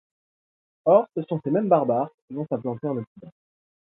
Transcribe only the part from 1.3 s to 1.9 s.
ces mêmes